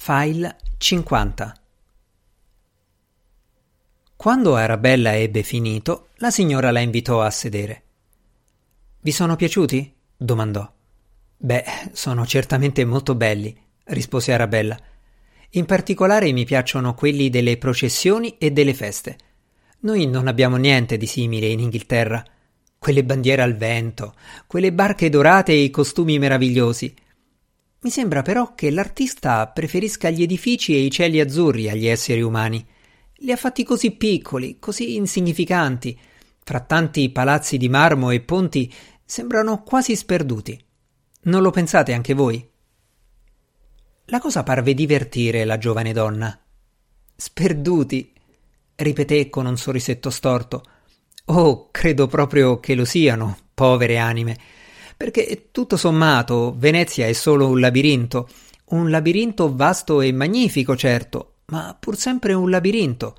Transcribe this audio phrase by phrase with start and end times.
[0.00, 1.54] File 50
[4.14, 7.82] Quando Arabella ebbe finito, la signora la invitò a sedere.
[9.00, 9.92] Vi sono piaciuti?
[10.16, 10.72] domandò.
[11.36, 13.54] Beh, sono certamente molto belli,
[13.86, 14.78] rispose Arabella.
[15.50, 19.18] In particolare mi piacciono quelli delle processioni e delle feste.
[19.80, 22.24] Noi non abbiamo niente di simile in Inghilterra.
[22.78, 24.14] Quelle bandiere al vento,
[24.46, 26.94] quelle barche dorate e i costumi meravigliosi.
[27.80, 32.66] Mi sembra però che l'artista preferisca gli edifici e i cieli azzurri agli esseri umani.
[33.18, 35.96] Li ha fatti così piccoli, così insignificanti.
[36.42, 38.72] Fra tanti palazzi di marmo e ponti
[39.04, 40.60] sembrano quasi sperduti.
[41.22, 42.44] Non lo pensate anche voi?
[44.06, 46.36] La cosa parve divertire la giovane donna.
[47.14, 48.12] Sperduti,
[48.74, 50.62] ripeté con un sorrisetto storto.
[51.26, 54.36] Oh, credo proprio che lo siano, povere anime
[54.98, 58.28] perché tutto sommato Venezia è solo un labirinto,
[58.70, 63.16] un labirinto vasto e magnifico, certo, ma pur sempre un labirinto,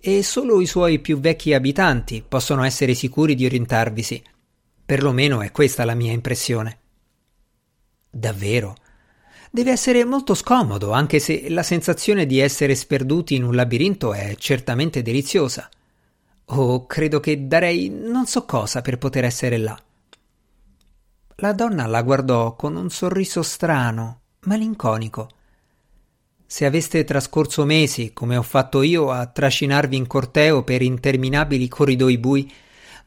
[0.00, 4.22] e solo i suoi più vecchi abitanti possono essere sicuri di orientarvisi.
[4.86, 6.78] Perlomeno è questa la mia impressione.
[8.08, 8.74] Davvero?
[9.50, 14.34] Deve essere molto scomodo, anche se la sensazione di essere sperduti in un labirinto è
[14.38, 15.68] certamente deliziosa.
[16.46, 19.78] Oh, credo che darei non so cosa per poter essere là.
[21.40, 25.28] La donna la guardò con un sorriso strano, malinconico.
[26.44, 32.18] Se aveste trascorso mesi, come ho fatto io, a trascinarvi in corteo per interminabili corridoi
[32.18, 32.52] bui,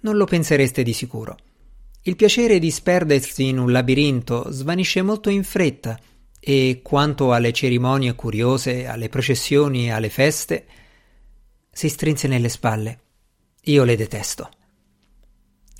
[0.01, 1.35] non lo pensereste di sicuro.
[2.03, 5.99] Il piacere di sperdersi in un labirinto svanisce molto in fretta
[6.39, 10.65] e quanto alle cerimonie curiose, alle processioni e alle feste,
[11.69, 12.99] si strinse nelle spalle.
[13.63, 14.49] Io le detesto.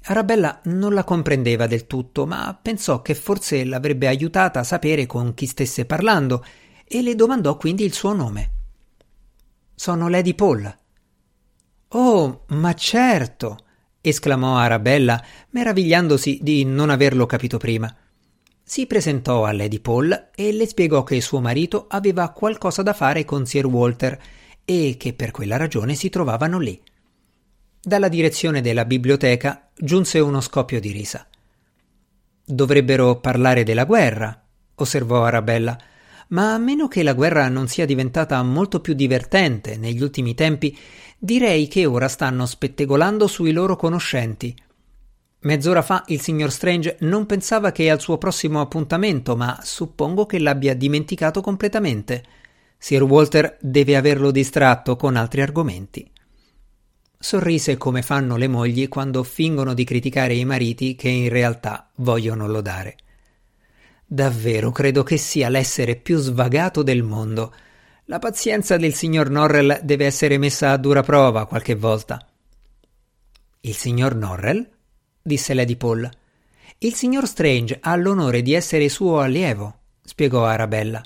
[0.06, 5.34] Arabella non la comprendeva del tutto, ma pensò che forse l'avrebbe aiutata a sapere con
[5.34, 6.44] chi stesse parlando
[6.88, 8.52] e le domandò quindi il suo nome.
[9.76, 10.78] Sono Lady Paul.
[11.90, 13.58] Oh, ma certo!
[14.02, 17.94] esclamò Arabella, meravigliandosi di non averlo capito prima.
[18.64, 23.26] Si presentò a Lady Paul e le spiegò che suo marito aveva qualcosa da fare
[23.26, 24.20] con Sir Walter
[24.66, 26.82] e che per quella ragione si trovavano lì.
[27.84, 31.26] Dalla direzione della biblioteca giunse uno scoppio di risa.
[32.46, 34.40] Dovrebbero parlare della guerra,
[34.76, 35.76] osservò Arabella,
[36.28, 40.78] ma a meno che la guerra non sia diventata molto più divertente negli ultimi tempi,
[41.18, 44.56] direi che ora stanno spettegolando sui loro conoscenti.
[45.40, 50.38] Mezz'ora fa il signor Strange non pensava che al suo prossimo appuntamento, ma suppongo che
[50.38, 52.24] l'abbia dimenticato completamente.
[52.78, 56.11] Sir Walter deve averlo distratto con altri argomenti.
[57.22, 62.48] Sorrise come fanno le mogli quando fingono di criticare i mariti che in realtà vogliono
[62.48, 62.98] lodare.
[64.04, 67.54] Davvero credo che sia l'essere più svagato del mondo.
[68.06, 72.28] La pazienza del signor Norrell deve essere messa a dura prova qualche volta.
[73.62, 74.68] Il signor Norrell?
[75.22, 76.10] disse Lady Paul.
[76.80, 81.04] Il signor Strange ha l'onore di essere suo allievo, spiegò Arabella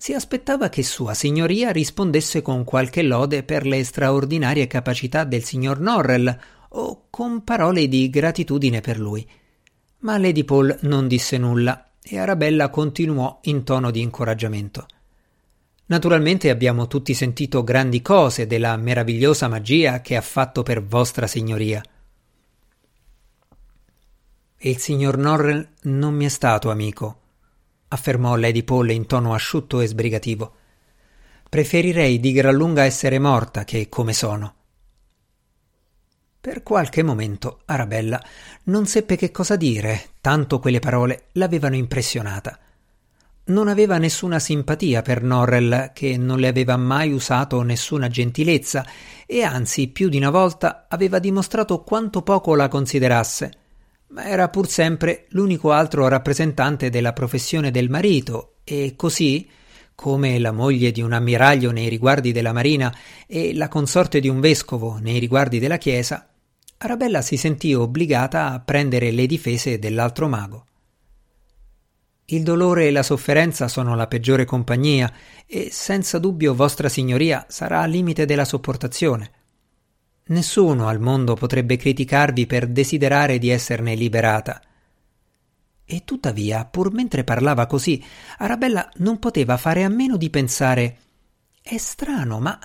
[0.00, 5.80] si aspettava che Sua Signoria rispondesse con qualche lode per le straordinarie capacità del signor
[5.80, 6.38] Norrell
[6.68, 9.28] o con parole di gratitudine per lui.
[10.00, 14.86] Ma Lady Paul non disse nulla e Arabella continuò in tono di incoraggiamento.
[15.86, 21.82] Naturalmente abbiamo tutti sentito grandi cose della meravigliosa magia che ha fatto per vostra signoria.
[24.58, 27.22] Il signor Norrell non mi è stato amico,
[27.88, 30.54] affermò Lady Paul in tono asciutto e sbrigativo.
[31.48, 34.54] Preferirei di gran lunga essere morta che come sono.
[36.40, 38.22] Per qualche momento Arabella
[38.64, 42.58] non seppe che cosa dire, tanto quelle parole l'avevano impressionata.
[43.44, 48.86] Non aveva nessuna simpatia per Norrell, che non le aveva mai usato nessuna gentilezza,
[49.26, 53.52] e anzi più di una volta aveva dimostrato quanto poco la considerasse
[54.08, 59.48] ma era pur sempre l'unico altro rappresentante della professione del marito e così,
[59.94, 62.94] come la moglie di un ammiraglio nei riguardi della marina
[63.26, 66.28] e la consorte di un vescovo nei riguardi della chiesa,
[66.78, 70.66] Arabella si sentì obbligata a prendere le difese dell'altro mago.
[72.26, 75.12] Il dolore e la sofferenza sono la peggiore compagnia
[75.46, 79.30] e senza dubbio vostra signoria sarà al limite della sopportazione.
[80.28, 84.60] Nessuno al mondo potrebbe criticarvi per desiderare di esserne liberata.
[85.84, 88.02] E tuttavia, pur mentre parlava così,
[88.38, 90.98] Arabella non poteva fare a meno di pensare
[91.62, 92.58] È strano, ma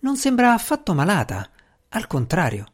[0.00, 1.50] non sembra affatto malata,
[1.88, 2.66] al contrario.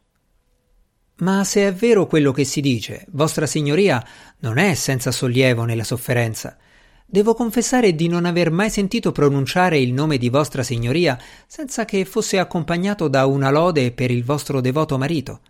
[1.17, 4.05] Ma se è vero quello che si dice, vostra signoria
[4.39, 6.57] non è senza sollievo nella sofferenza.
[7.07, 12.03] Devo confessare di non aver mai sentito pronunciare il nome di vostra signoria senza che
[12.03, 15.41] fosse accompagnato da una lode per il vostro devoto marito.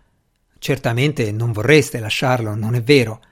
[0.58, 3.22] Certamente non vorreste lasciarlo, non è vero.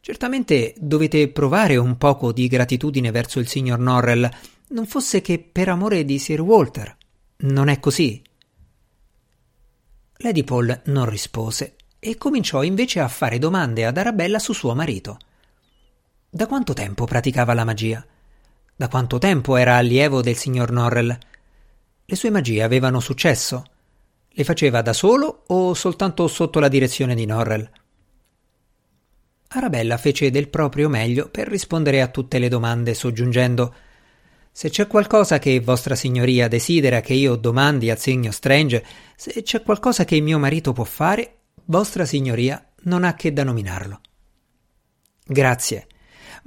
[0.00, 4.28] Certamente dovete provare un poco di gratitudine verso il signor Norrell,
[4.68, 6.96] non fosse che per amore di Sir Walter.
[7.38, 8.22] Non è così?
[10.18, 15.18] Lady Paul non rispose e cominciò invece a fare domande ad Arabella su suo marito.
[16.30, 18.04] Da quanto tempo praticava la magia?
[18.76, 21.18] Da quanto tempo era allievo del signor Norrell?
[22.04, 23.64] Le sue magie avevano successo?
[24.28, 27.70] Le faceva da solo o soltanto sotto la direzione di Norrell?
[29.48, 33.74] Arabella fece del proprio meglio per rispondere a tutte le domande, soggiungendo
[34.52, 38.84] Se c'è qualcosa che vostra signoria desidera che io domandi al signor Strange,
[39.16, 44.00] se c'è qualcosa che mio marito può fare, vostra signoria non ha che da nominarlo.
[45.24, 45.86] Grazie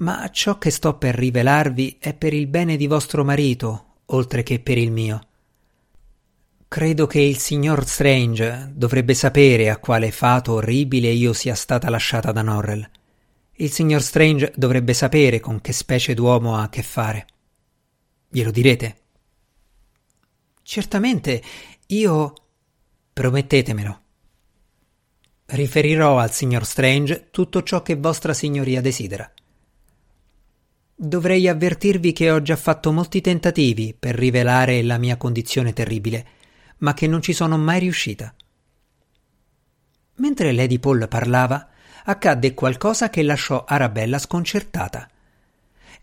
[0.01, 4.59] ma ciò che sto per rivelarvi è per il bene di vostro marito, oltre che
[4.59, 5.27] per il mio.
[6.67, 12.31] Credo che il signor Strange dovrebbe sapere a quale fato orribile io sia stata lasciata
[12.31, 12.89] da Norrell.
[13.55, 17.27] Il signor Strange dovrebbe sapere con che specie d'uomo ha a che fare.
[18.29, 18.95] Glielo direte?
[20.63, 21.43] Certamente,
[21.87, 22.33] io.
[23.13, 24.01] Promettetemelo.
[25.45, 29.31] Riferirò al signor Strange tutto ciò che vostra signoria desidera.
[31.03, 36.27] Dovrei avvertirvi che ho già fatto molti tentativi per rivelare la mia condizione terribile,
[36.77, 38.31] ma che non ci sono mai riuscita.
[40.17, 41.69] Mentre Lady Paul parlava,
[42.03, 45.09] accadde qualcosa che lasciò Arabella sconcertata.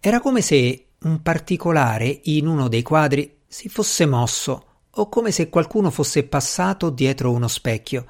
[0.00, 5.48] Era come se un particolare in uno dei quadri si fosse mosso, o come se
[5.48, 8.04] qualcuno fosse passato dietro uno specchio,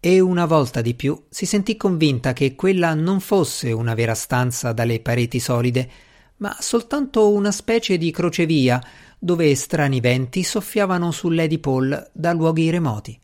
[0.00, 4.72] e una volta di più si sentì convinta che quella non fosse una vera stanza
[4.72, 6.06] dalle pareti solide,
[6.38, 8.82] ma soltanto una specie di crocevia
[9.18, 13.18] dove strani venti soffiavano su Lady Paul da luoghi remoti.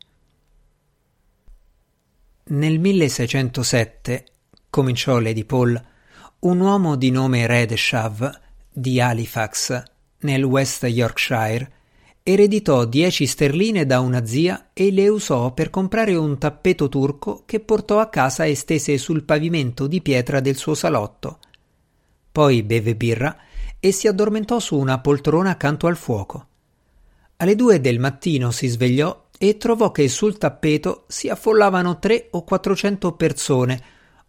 [2.46, 4.26] Nel 1607,
[4.68, 5.82] cominciò Lady Paul,
[6.40, 8.40] un uomo di nome Redeshav
[8.70, 9.82] di Halifax,
[10.20, 11.72] nel West Yorkshire,
[12.22, 17.60] ereditò dieci sterline da una zia e le usò per comprare un tappeto turco che
[17.60, 21.38] portò a casa e stese sul pavimento di pietra del suo salotto
[22.34, 23.36] poi beve birra
[23.78, 26.46] e si addormentò su una poltrona accanto al fuoco.
[27.36, 32.42] Alle due del mattino si svegliò e trovò che sul tappeto si affollavano tre o
[32.42, 33.80] quattrocento persone,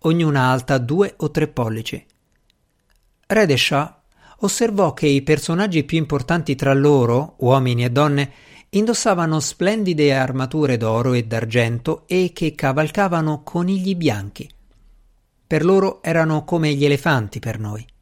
[0.02, 2.06] ognuna alta due o tre pollici.
[3.26, 4.04] Redesha
[4.42, 8.32] osservò che i personaggi più importanti tra loro, uomini e donne,
[8.70, 14.48] indossavano splendide armature d'oro e d'argento e che cavalcavano conigli bianchi.
[15.48, 17.94] Per loro erano come gli elefanti per noi.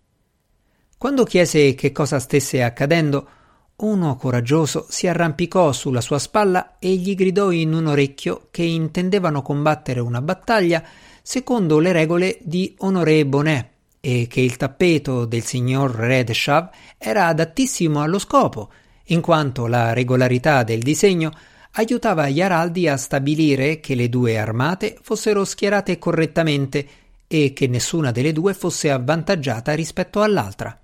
[1.03, 3.27] Quando chiese che cosa stesse accadendo,
[3.75, 9.41] uno coraggioso si arrampicò sulla sua spalla e gli gridò in un orecchio che intendevano
[9.41, 10.81] combattere una battaglia
[11.21, 13.67] secondo le regole di Honoré Bonnet
[13.99, 18.71] e che il tappeto del signor Redeshav era adattissimo allo scopo,
[19.07, 21.33] in quanto la regolarità del disegno
[21.71, 26.87] aiutava gli araldi a stabilire che le due armate fossero schierate correttamente
[27.27, 30.77] e che nessuna delle due fosse avvantaggiata rispetto all'altra.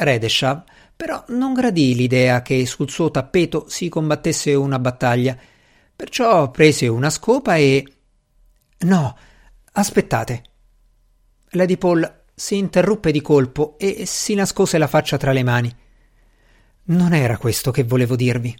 [0.00, 0.64] Redeshav
[0.98, 5.38] però non gradì l'idea che sul suo tappeto si combattesse una battaglia,
[5.94, 7.86] perciò prese una scopa e.
[8.78, 9.16] No,
[9.74, 10.42] aspettate.
[11.50, 15.76] Lady Paul si interruppe di colpo e si nascose la faccia tra le mani.
[16.86, 18.52] Non era questo che volevo dirvi.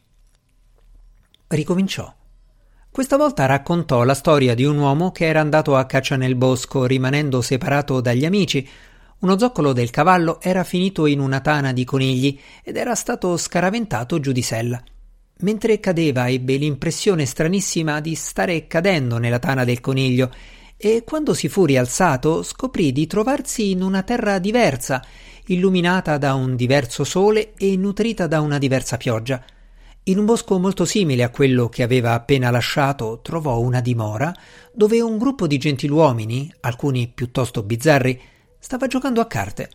[1.49, 2.15] Ricominciò.
[2.89, 6.87] Questa volta raccontò la storia di un uomo che era andato a caccia nel bosco,
[6.87, 8.69] rimanendo separato dagli amici,
[9.21, 14.21] uno zoccolo del cavallo era finito in una tana di conigli ed era stato scaraventato
[14.21, 14.81] giù di sella.
[15.41, 20.33] Mentre cadeva ebbe l'impressione stranissima di stare cadendo nella tana del coniglio
[20.77, 25.05] e quando si fu rialzato scoprì di trovarsi in una terra diversa,
[25.47, 29.43] illuminata da un diverso sole e nutrita da una diversa pioggia.
[30.05, 34.33] In un bosco molto simile a quello che aveva appena lasciato trovò una dimora
[34.73, 38.21] dove un gruppo di gentiluomini, alcuni piuttosto bizzarri,
[38.59, 39.71] stava giocando a carte.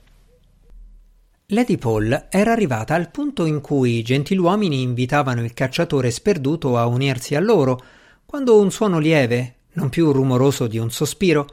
[1.47, 6.85] Lady Paul era arrivata al punto in cui i gentiluomini invitavano il cacciatore sperduto a
[6.85, 7.79] unirsi a loro,
[8.25, 11.47] quando un suono lieve, non più rumoroso di un sospiro,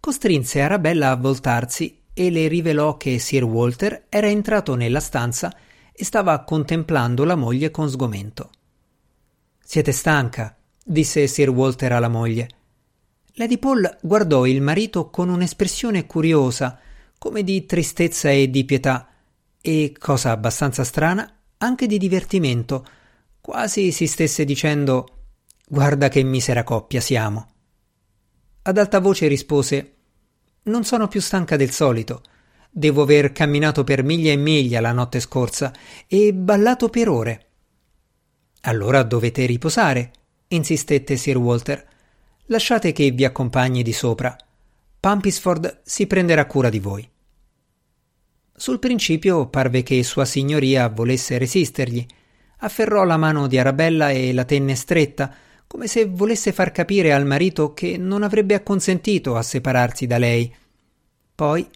[0.00, 5.54] costrinse Arabella a voltarsi e le rivelò che Sir Walter era entrato nella stanza
[5.92, 8.50] e stava contemplando la moglie con sgomento.
[9.62, 12.48] Siete stanca, disse Sir Walter alla moglie.
[13.36, 16.78] Lady Paul guardò il marito con un'espressione curiosa,
[17.18, 19.08] come di tristezza e di pietà,
[19.60, 22.86] e, cosa abbastanza strana, anche di divertimento,
[23.40, 25.08] quasi si stesse dicendo
[25.66, 27.48] Guarda che misera coppia siamo.
[28.62, 29.94] Ad alta voce rispose
[30.64, 32.22] Non sono più stanca del solito.
[32.70, 35.72] Devo aver camminato per miglia e miglia la notte scorsa
[36.06, 37.46] e ballato per ore.
[38.62, 40.12] Allora dovete riposare,
[40.48, 41.92] insistette Sir Walter.
[42.48, 44.36] Lasciate che vi accompagni di sopra.
[45.00, 47.08] Pumpisford si prenderà cura di voi.
[48.54, 52.06] Sul principio parve che Sua Signoria volesse resistergli.
[52.58, 55.34] Afferrò la mano di Arabella e la tenne stretta,
[55.66, 60.54] come se volesse far capire al marito che non avrebbe acconsentito a separarsi da lei.
[61.34, 61.66] Poi,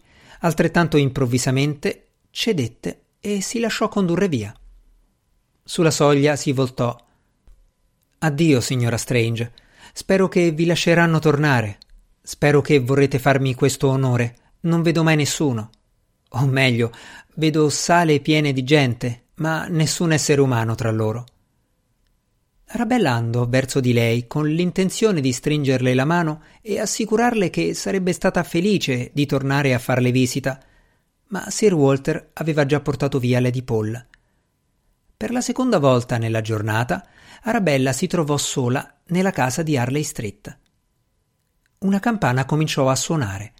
[0.41, 4.53] altrettanto improvvisamente, cedette e si lasciò condurre via.
[5.63, 6.95] Sulla soglia si voltò.
[8.19, 9.67] Addio, signora Strange.
[9.93, 11.77] Spero che vi lasceranno tornare.
[12.21, 14.35] Spero che vorrete farmi questo onore.
[14.61, 15.69] Non vedo mai nessuno.
[16.29, 16.91] O meglio,
[17.35, 21.25] vedo sale piene di gente, ma nessun essere umano tra loro.
[22.71, 28.13] Arabella andò verso di lei con l'intenzione di stringerle la mano e assicurarle che sarebbe
[28.13, 30.61] stata felice di tornare a farle visita,
[31.29, 34.05] ma Sir Walter aveva già portato via Lady Paul.
[35.19, 37.05] Per la seconda volta nella giornata,
[37.41, 40.57] Arabella si trovò sola nella casa di Harley Street.
[41.79, 43.51] Una campana cominciò a suonare.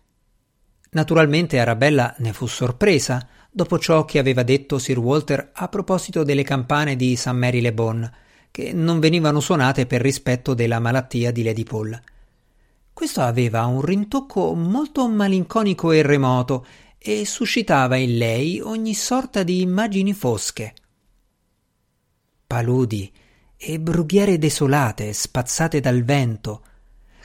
[0.91, 6.43] Naturalmente Arabella ne fu sorpresa dopo ciò che aveva detto Sir Walter a proposito delle
[6.43, 7.31] campane di St.
[7.31, 8.09] Mary Le Bon
[8.51, 12.01] che non venivano suonate per rispetto della malattia di Lady Paul.
[12.93, 16.65] Questo aveva un rintocco molto malinconico e remoto
[16.97, 20.73] e suscitava in lei ogni sorta di immagini fosche.
[22.49, 23.13] Paludi
[23.55, 26.63] e brughiere desolate spazzate dal vento,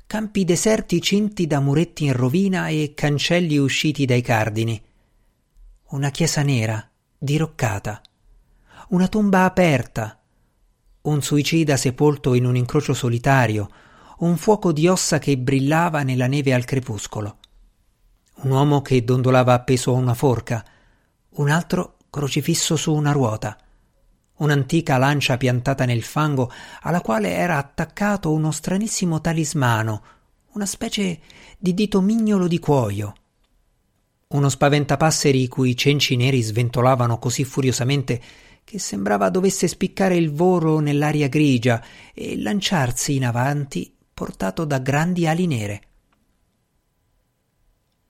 [0.04, 4.78] campi deserti cinti da muretti in rovina e cancelli usciti dai cardini.
[5.92, 8.02] Una chiesa nera, diroccata,
[8.88, 10.20] una tomba aperta,
[11.00, 13.70] un suicida sepolto in un incrocio solitario,
[14.18, 17.38] un fuoco di ossa che brillava nella neve al crepuscolo,
[18.42, 20.62] un uomo che dondolava appeso a una forca,
[21.36, 23.56] un altro crocifisso su una ruota,
[24.36, 26.50] un'antica lancia piantata nel fango
[26.82, 30.02] alla quale era attaccato uno stranissimo talismano,
[30.52, 31.20] una specie
[31.58, 33.14] di dito mignolo di cuoio.
[34.28, 38.20] Uno spaventapasseri i cui cenci neri sventolavano così furiosamente
[38.64, 45.26] che sembrava dovesse spiccare il volo nell'aria grigia e lanciarsi in avanti portato da grandi
[45.26, 45.82] ali nere.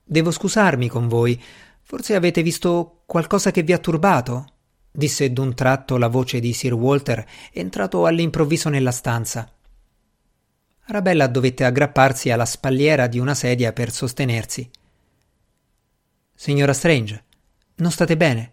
[0.05, 1.41] Devo scusarmi con voi.
[1.83, 4.54] Forse avete visto qualcosa che vi ha turbato?
[4.97, 9.53] Disse d'un tratto la voce di Sir Walter, entrato all'improvviso nella stanza.
[10.87, 14.71] Arabella dovette aggrapparsi alla spalliera di una sedia per sostenersi.
[16.33, 17.25] Signora Strange,
[17.77, 18.53] non state bene?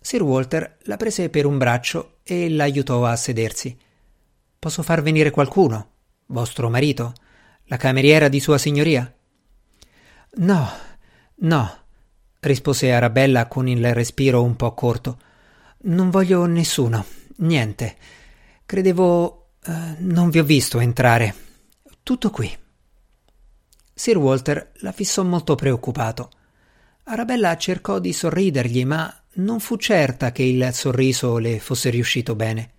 [0.00, 3.76] Sir Walter la prese per un braccio e l'aiutò a sedersi.
[4.60, 5.90] Posso far venire qualcuno?
[6.26, 7.14] Vostro marito?
[7.64, 9.12] La cameriera di Sua Signoria?
[10.34, 10.70] No,
[11.36, 11.85] no,
[12.46, 15.18] rispose Arabella con il respiro un po' corto.
[15.82, 17.04] Non voglio nessuno,
[17.36, 17.96] niente.
[18.64, 19.42] Credevo.
[19.66, 21.34] Uh, non vi ho visto entrare.
[22.02, 22.56] Tutto qui.
[23.92, 26.30] Sir Walter la fissò molto preoccupato.
[27.04, 32.70] Arabella cercò di sorridergli, ma non fu certa che il sorriso le fosse riuscito bene.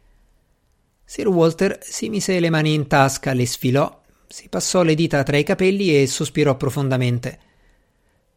[1.04, 5.38] Sir Walter si mise le mani in tasca, le sfilò, si passò le dita tra
[5.38, 7.40] i capelli e sospirò profondamente.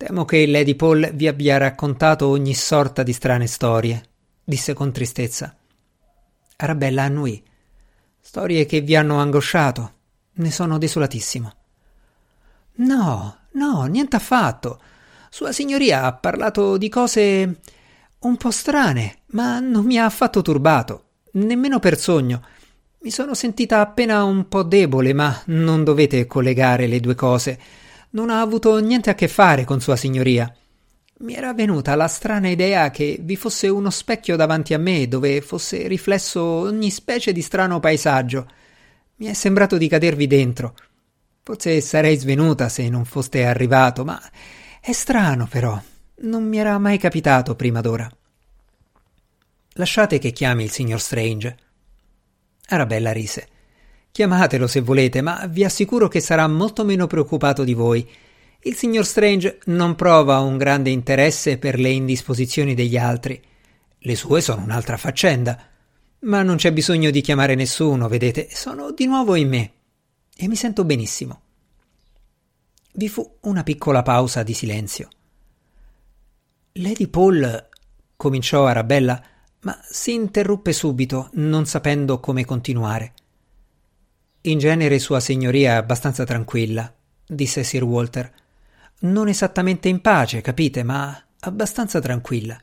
[0.01, 4.03] Temo che Lady Paul vi abbia raccontato ogni sorta di strane storie,
[4.43, 5.55] disse con tristezza.
[6.57, 7.45] Arabella annuì.
[8.19, 9.93] Storie che vi hanno angosciato.
[10.37, 11.53] Ne sono desolatissimo.
[12.77, 14.81] No, no, niente affatto.
[15.29, 17.61] Sua signoria ha parlato di cose
[18.21, 22.43] un po' strane, ma non mi ha affatto turbato, nemmeno per sogno.
[23.01, 27.61] Mi sono sentita appena un po' debole, ma non dovete collegare le due cose.
[28.11, 30.53] Non ha avuto niente a che fare con Sua Signoria.
[31.19, 35.41] Mi era venuta la strana idea che vi fosse uno specchio davanti a me dove
[35.43, 38.51] fosse riflesso ogni specie di strano paesaggio.
[39.17, 40.75] Mi è sembrato di cadervi dentro.
[41.43, 44.21] Forse sarei svenuta se non foste arrivato, ma
[44.81, 45.81] è strano però.
[46.23, 48.11] Non mi era mai capitato prima d'ora.
[49.75, 51.57] Lasciate che chiami il signor Strange.
[52.69, 53.47] Arabella rise.
[54.13, 58.09] Chiamatelo se volete, ma vi assicuro che sarà molto meno preoccupato di voi.
[58.63, 63.41] Il signor Strange non prova un grande interesse per le indisposizioni degli altri.
[63.99, 65.59] Le sue sono un'altra faccenda.
[66.21, 69.73] Ma non c'è bisogno di chiamare nessuno, vedete, sono di nuovo in me.
[70.37, 71.41] E mi sento benissimo.
[72.93, 75.09] Vi fu una piccola pausa di silenzio.
[76.73, 77.69] Lady Paul.
[78.17, 79.23] cominciò Arabella,
[79.61, 83.15] ma si interruppe subito, non sapendo come continuare.
[84.45, 86.91] In genere Sua Signoria è abbastanza tranquilla,
[87.27, 88.33] disse Sir Walter.
[89.01, 92.59] Non esattamente in pace, capite, ma abbastanza tranquilla.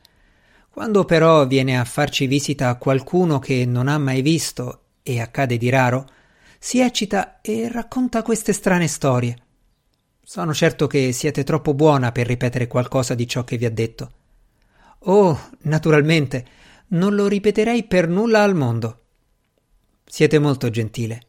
[0.72, 5.70] Quando però viene a farci visita qualcuno che non ha mai visto, e accade di
[5.70, 6.10] raro,
[6.58, 9.38] si eccita e racconta queste strane storie.
[10.24, 14.12] Sono certo che siete troppo buona per ripetere qualcosa di ciò che vi ha detto.
[15.02, 16.46] Oh, naturalmente,
[16.88, 19.02] non lo ripeterei per nulla al mondo.
[20.04, 21.27] Siete molto gentile.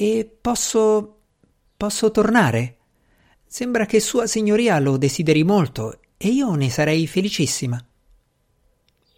[0.00, 1.22] E posso.
[1.76, 2.76] posso tornare?
[3.44, 7.84] Sembra che Sua Signoria lo desideri molto e io ne sarei felicissima.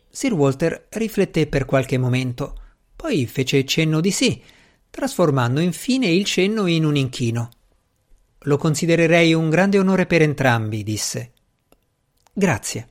[0.08, 2.58] Sir Walter rifletté per qualche momento,
[2.96, 4.42] poi fece cenno di sì,
[4.88, 7.50] trasformando infine il cenno in un inchino.
[8.44, 11.32] Lo considererei un grande onore per entrambi, disse.
[12.32, 12.88] Grazie.